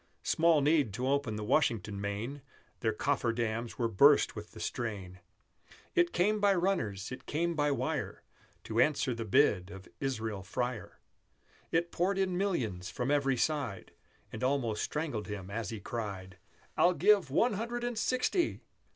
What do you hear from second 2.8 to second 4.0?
coffer dams were